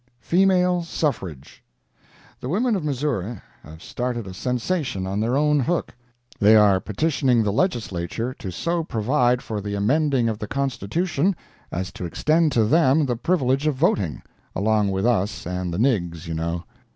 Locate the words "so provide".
8.49-9.43